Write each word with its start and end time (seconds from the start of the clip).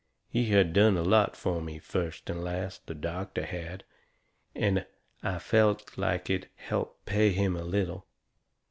He 0.31 0.49
had 0.49 0.73
done 0.73 0.97
a 0.97 1.03
lot 1.03 1.35
fur 1.35 1.61
me, 1.61 1.77
first 1.77 2.27
and 2.27 2.43
last, 2.43 2.87
the 2.87 2.95
doctor 2.95 3.45
had, 3.45 3.83
and 4.55 4.83
I 5.21 5.37
felt 5.37 5.95
like 5.95 6.27
it 6.27 6.47
helped 6.55 7.05
pay 7.05 7.29
him 7.29 7.55
a 7.55 7.63
little. 7.63 8.07